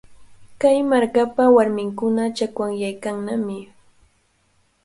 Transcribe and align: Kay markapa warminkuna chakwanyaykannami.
Kay 0.61 0.77
markapa 0.91 1.43
warminkuna 1.55 2.23
chakwanyaykannami. 2.37 3.59